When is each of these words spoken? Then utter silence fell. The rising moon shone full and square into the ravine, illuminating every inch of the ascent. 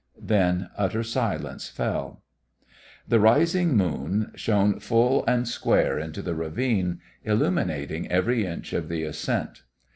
Then 0.19 0.71
utter 0.79 1.03
silence 1.03 1.69
fell. 1.69 2.23
The 3.07 3.19
rising 3.19 3.77
moon 3.77 4.31
shone 4.33 4.79
full 4.79 5.23
and 5.27 5.47
square 5.47 5.99
into 5.99 6.23
the 6.23 6.33
ravine, 6.33 6.99
illuminating 7.23 8.11
every 8.11 8.43
inch 8.43 8.73
of 8.73 8.89
the 8.89 9.03
ascent. 9.03 9.61